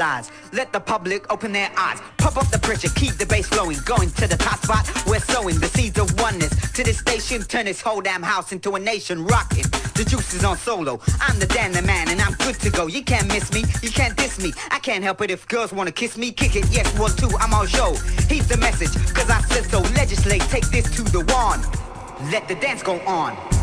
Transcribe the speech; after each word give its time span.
God, 0.00 0.24
legalize. 0.24 0.30
Let 0.52 0.72
the 0.72 0.80
public 0.80 1.30
open 1.32 1.52
their 1.52 1.70
eyes. 1.76 2.00
Pump 2.18 2.36
up 2.36 2.48
the 2.50 2.58
pressure, 2.58 2.88
keep 2.94 3.14
the 3.14 3.26
bass 3.26 3.46
flowing. 3.46 3.78
Going 3.84 4.10
to 4.10 4.26
the 4.26 4.36
top 4.36 4.60
spot, 4.60 4.90
we're 5.06 5.20
sowing 5.20 5.58
the 5.58 5.66
seeds 5.66 5.98
of 5.98 6.08
oneness. 6.20 6.50
To 6.72 6.82
this 6.82 6.98
station, 6.98 7.42
turn 7.42 7.66
this 7.66 7.80
whole 7.80 8.00
damn 8.00 8.22
house 8.22 8.52
into 8.52 8.74
a 8.74 8.80
nation 8.80 9.24
rocking. 9.24 9.64
The 9.94 10.04
juice 10.08 10.34
is 10.34 10.44
on 10.44 10.56
solo. 10.56 11.00
I'm 11.20 11.38
the 11.38 11.46
Dan 11.46 11.72
the 11.72 11.82
man, 11.82 12.08
and 12.08 12.20
I'm 12.20 12.34
good 12.34 12.56
to 12.60 12.70
go. 12.70 12.86
You 12.86 13.02
can't 13.02 13.28
miss 13.28 13.52
me, 13.52 13.64
you 13.82 13.90
can't 13.90 14.16
diss 14.16 14.38
me. 14.42 14.52
I 14.70 14.78
can't 14.78 15.04
help 15.04 15.20
it 15.20 15.30
if 15.30 15.46
girls 15.48 15.72
wanna 15.72 15.92
kiss 15.92 16.16
me. 16.16 16.32
Kick 16.32 16.56
it, 16.56 16.66
yes, 16.70 16.86
one, 16.98 17.14
two, 17.16 17.30
I'm 17.38 17.52
on 17.52 17.66
show. 17.66 17.94
Heed 18.28 18.44
the 18.44 18.56
message, 18.56 18.94
cause 19.14 19.30
I 19.30 19.40
said 19.42 19.70
so. 19.70 19.80
Legislate, 19.94 20.42
take 20.42 20.66
this 20.70 20.90
to 20.96 21.02
the 21.02 21.20
wand. 21.32 21.62
Let 22.32 22.48
the 22.48 22.54
dance 22.54 22.82
go 22.82 23.00
on. 23.00 23.59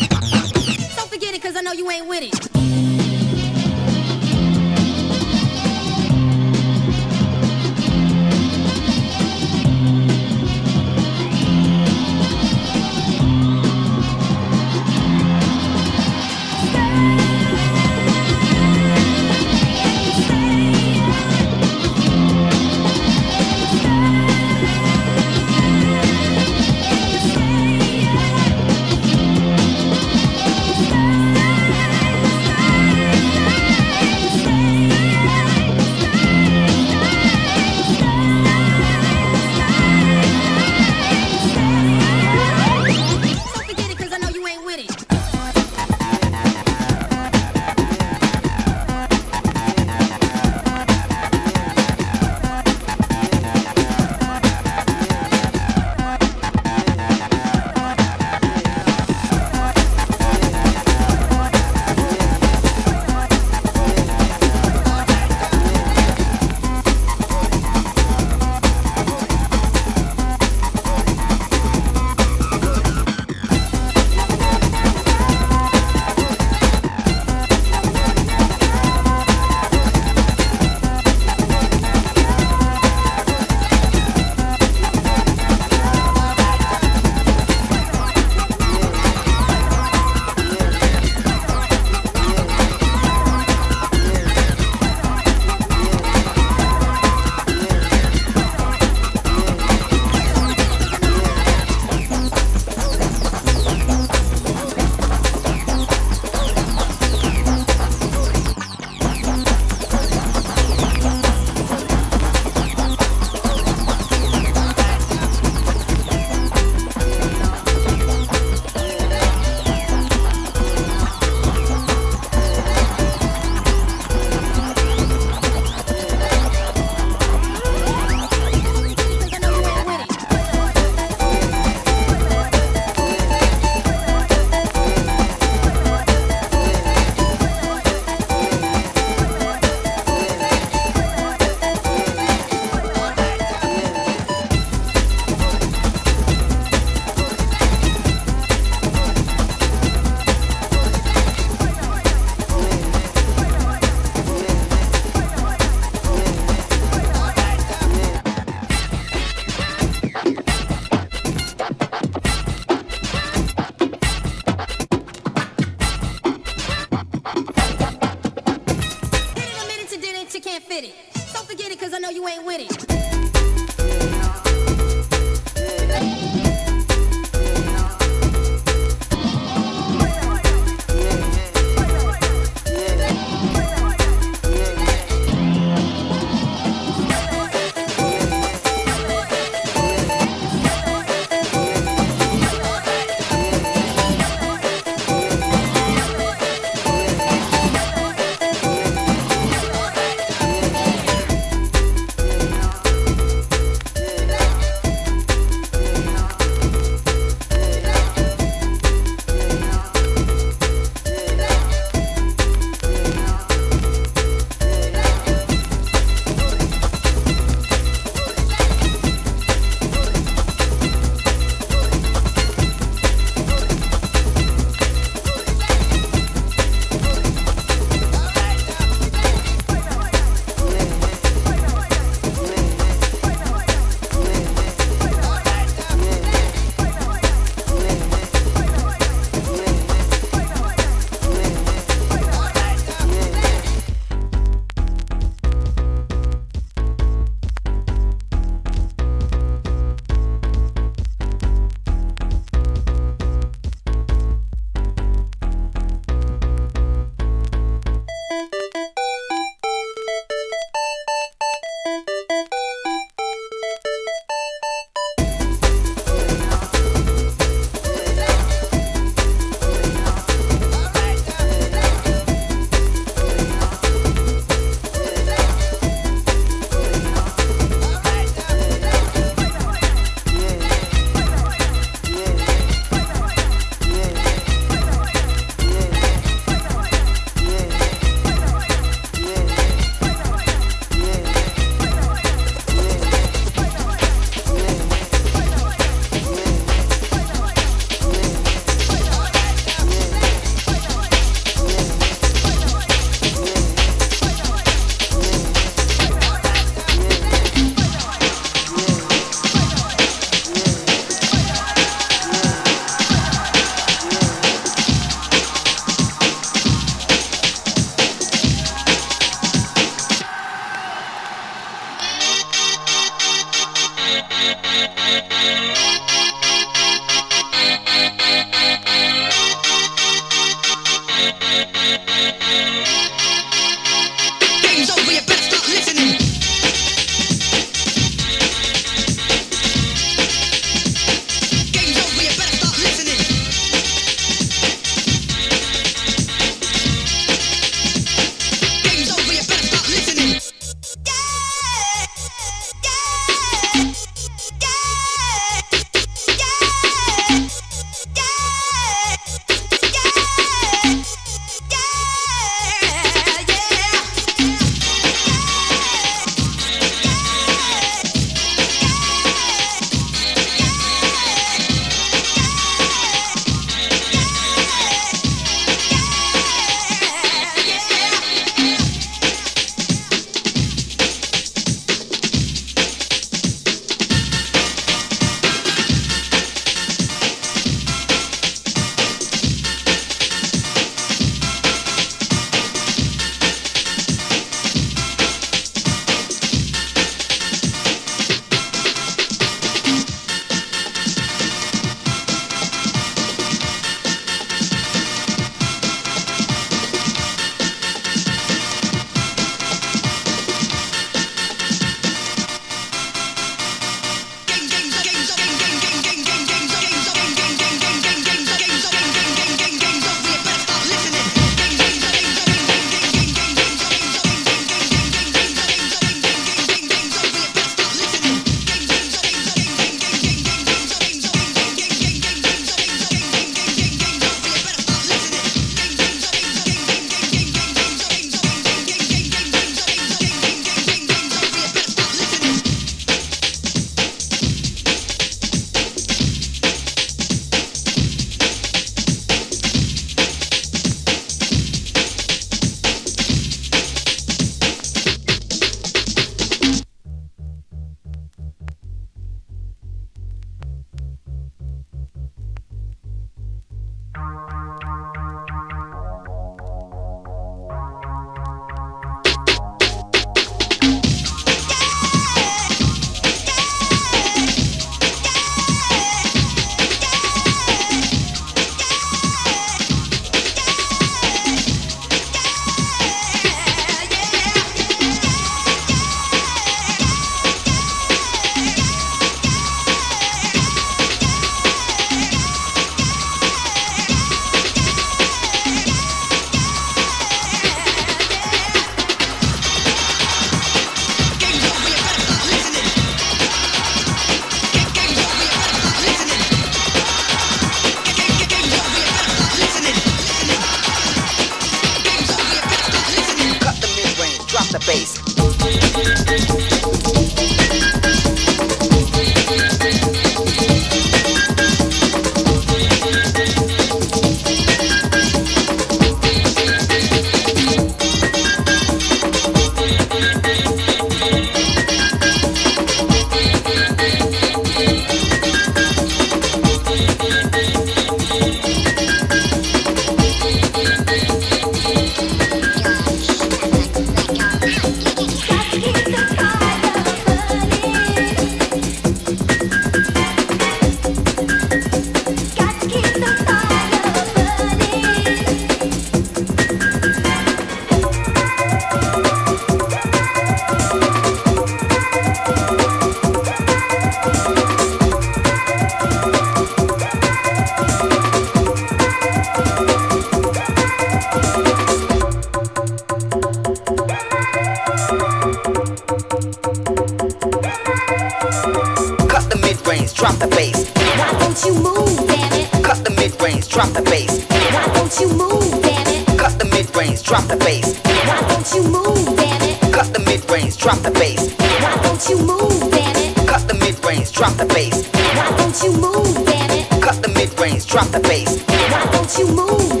drop 590.81 590.97
the 591.03 591.11
bass. 591.11 591.53
Why 591.79 591.95
don't 592.01 592.27
you 592.27 592.37
move, 592.39 592.79
damn 592.89 593.15
it? 593.15 593.47
Cut 593.47 593.67
the 593.67 593.75
mid 593.75 594.03
range, 594.03 594.31
drop 594.31 594.53
the 594.57 594.65
bass. 594.65 595.07
Why 595.13 595.55
don't 595.57 595.83
you 595.83 595.91
move, 595.91 596.33
damn 596.45 596.71
it? 596.71 596.89
Cut 597.03 597.21
the 597.21 597.29
mid 597.29 597.57
range, 597.59 597.85
drop 597.85 598.07
the 598.07 598.19
bass. 598.19 598.63
Why 598.89 599.05
don't 599.11 599.37
you 599.37 599.47
move? 599.47 600.00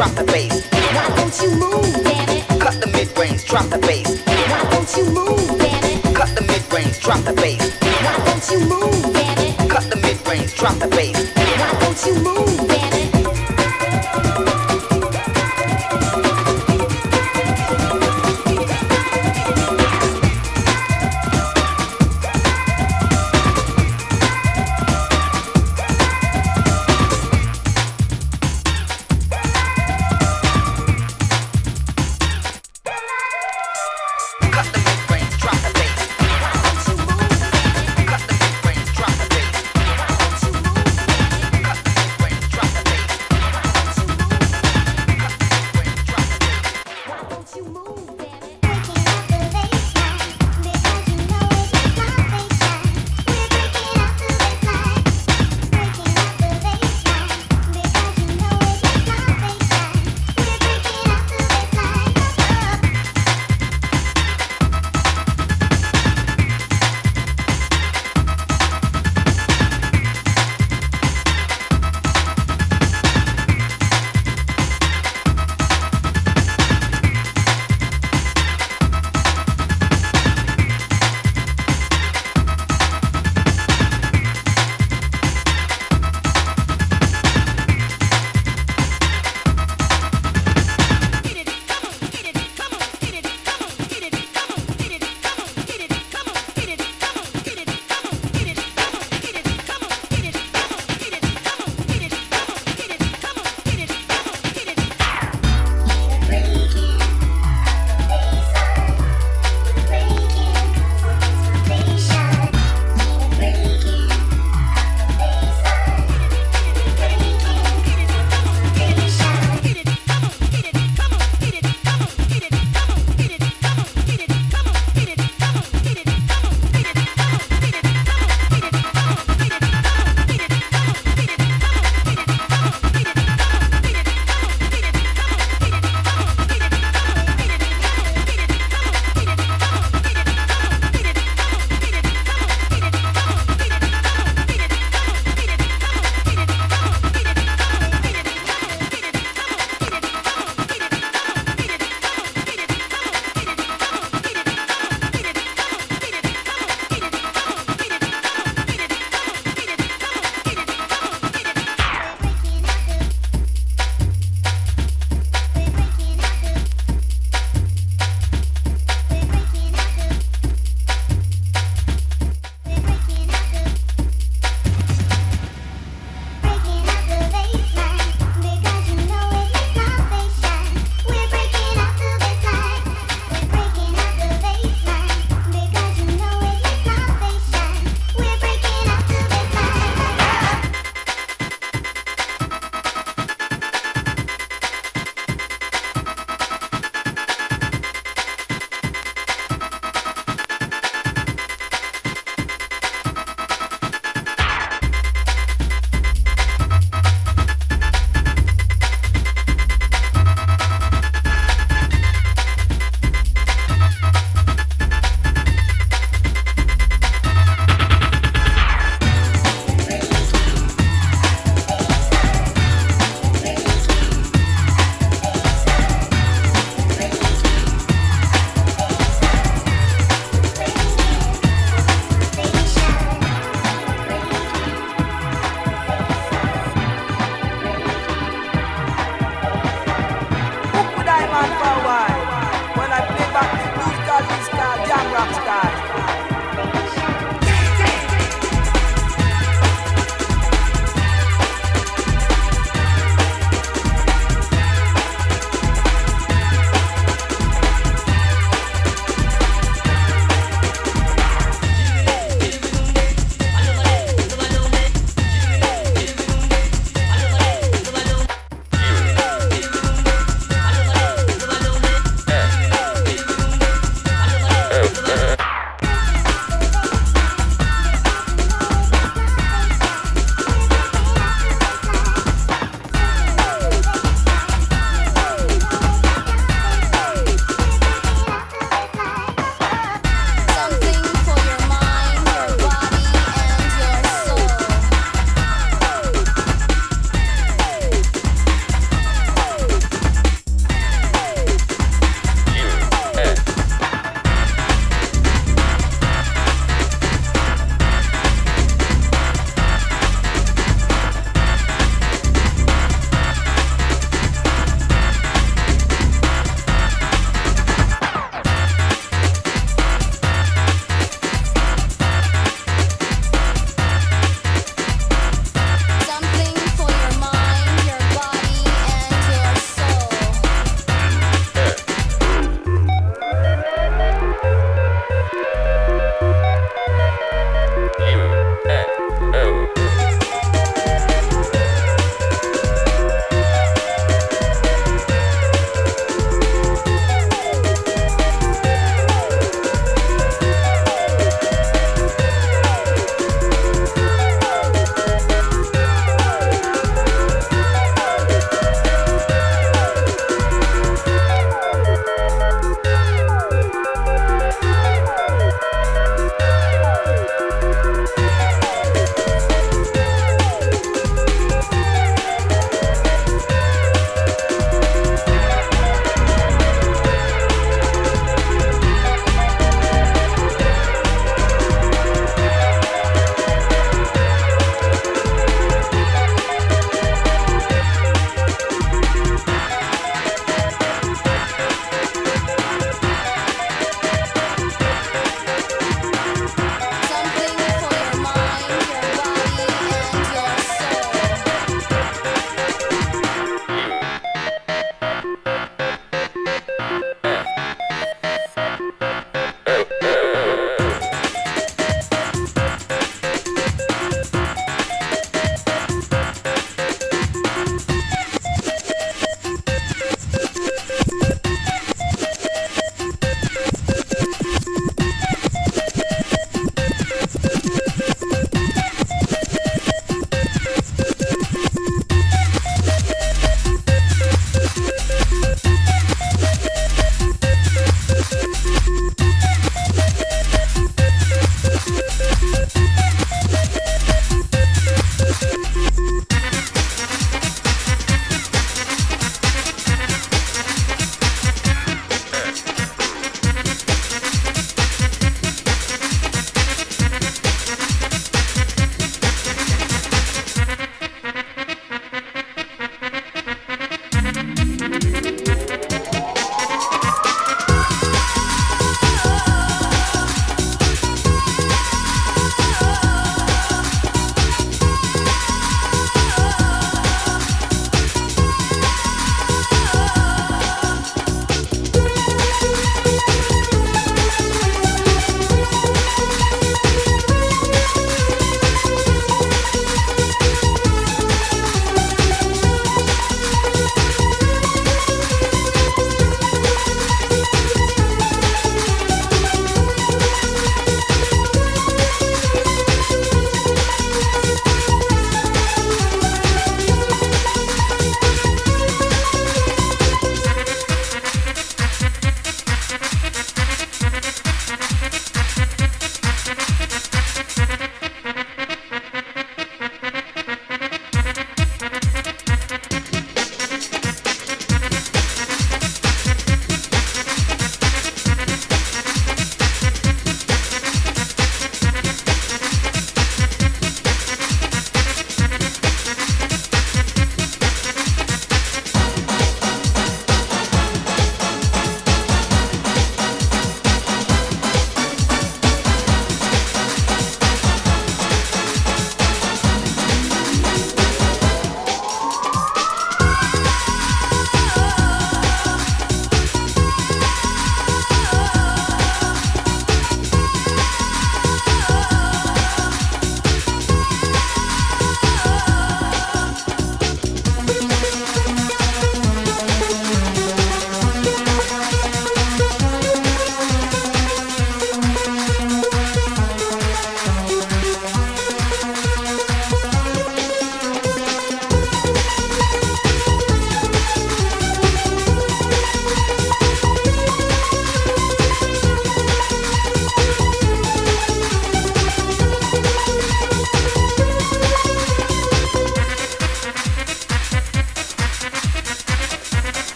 drop 0.00 0.14
the 0.14 0.24
bass. 0.24 0.66
Why 0.72 1.14
don't 1.14 1.42
you 1.42 1.50
move? 1.60 1.69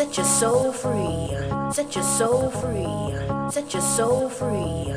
Set 0.00 0.16
your 0.16 0.24
soul 0.24 0.72
free. 0.72 1.28
Set 1.74 1.94
your 1.94 2.02
soul 2.02 2.48
free. 2.48 3.50
Set 3.50 3.74
your 3.74 3.82
soul 3.82 4.30
free. 4.30 4.94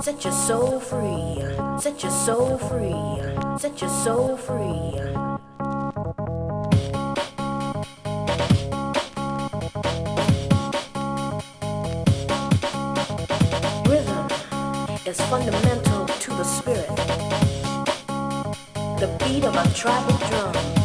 Set 0.00 0.22
your 0.22 0.32
soul 0.32 0.78
free. 0.78 1.42
Set 1.80 2.02
your 2.04 2.12
soul 2.12 2.56
free. 2.56 3.58
Set 3.58 3.80
your 3.80 3.90
soul 3.90 4.36
free. 4.36 4.94
Is 15.04 15.20
fundamental 15.22 16.06
to 16.06 16.30
the 16.30 16.44
spirit. 16.44 16.96
The 19.00 19.08
beat 19.18 19.42
of 19.42 19.56
a 19.56 19.74
tribal 19.74 20.16
drum. 20.28 20.83